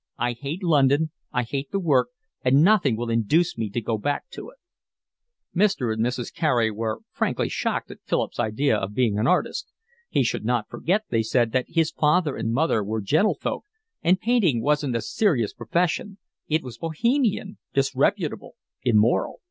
[0.17, 2.07] I hate London, I hate the work,
[2.43, 4.57] and nothing will induce me to go back to it."
[5.55, 5.93] Mr.
[5.93, 6.33] and Mrs.
[6.33, 9.71] Carey were frankly shocked at Philip's idea of being an artist.
[10.09, 13.63] He should not forget, they said, that his father and mother were gentlefolk,
[14.01, 19.39] and painting wasn't a serious profession; it was Bohemian, disreputable, immoral.